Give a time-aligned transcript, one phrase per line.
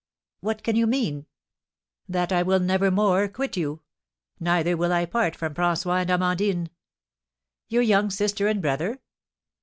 [0.39, 1.27] "What can you mean?"
[2.09, 3.83] "That I will never more quit you;
[4.39, 6.71] neither will I part from François and Amandine."
[7.67, 8.99] "Your young sister and brother?"